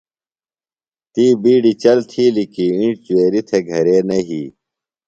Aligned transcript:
تی 1.13 1.25
بِیڈیۡ 1.41 1.77
چل 1.81 1.99
تِھیلیۡ 2.09 2.49
کی 2.53 2.65
اِنڇ 2.77 2.95
جُویریۡ 3.05 3.45
تھےۡ 3.47 3.63
گھرے 3.69 3.97
نہ 4.07 4.17
یھی۔ 4.27 4.43